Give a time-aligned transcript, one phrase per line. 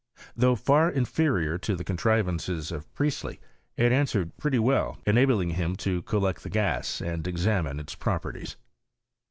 [0.35, 3.39] Though far inferior to the contrivances of Priestley,
[3.77, 8.55] it an swered pretty well, enabling him to collect the gaa, and examine its properties.